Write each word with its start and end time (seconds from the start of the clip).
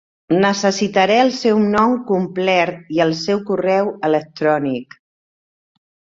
Necessitaré 0.43 1.17
el 1.23 1.29
seu 1.39 1.59
nom 1.73 1.93
complert 2.07 2.89
i 2.97 3.03
el 3.05 3.13
seu 3.21 3.43
correu 3.51 3.93
electrònic. 4.11 4.99